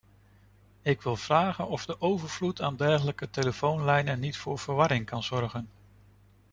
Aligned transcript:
Ik 0.81 1.01
wil 1.01 1.15
vragen 1.15 1.67
of 1.67 1.85
de 1.85 2.01
overvloed 2.01 2.61
aan 2.61 2.75
dergelijke 2.75 3.29
telefoonlijnen 3.29 4.19
niet 4.19 4.37
voor 4.37 4.59
verwarring 4.59 5.05
kan 5.05 5.23
zorgen. 5.23 5.69